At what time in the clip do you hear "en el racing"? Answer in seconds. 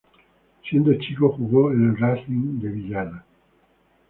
1.71-2.59